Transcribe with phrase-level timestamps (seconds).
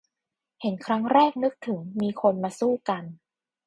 [0.61, 3.03] เห็นครั้งแรกนึกถึงมีคนมาสู้กัน